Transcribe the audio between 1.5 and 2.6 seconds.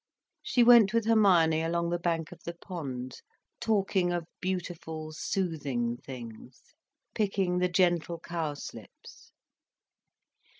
along the bank of the